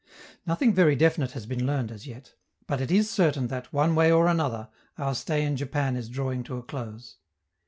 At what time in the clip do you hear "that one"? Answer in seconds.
3.49-3.93